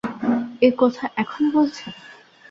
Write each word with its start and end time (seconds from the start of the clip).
একথা 0.61 1.05
এখন 1.17 1.43
বলছেন? 1.51 1.91